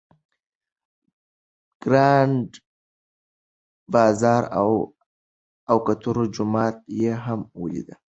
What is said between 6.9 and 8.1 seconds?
یې هم ولیدل.